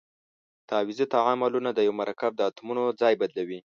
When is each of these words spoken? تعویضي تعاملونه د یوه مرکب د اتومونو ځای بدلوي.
تعویضي 0.69 1.05
تعاملونه 1.13 1.69
د 1.73 1.79
یوه 1.87 1.97
مرکب 2.01 2.31
د 2.35 2.41
اتومونو 2.49 2.81
ځای 3.01 3.13
بدلوي. 3.21 3.59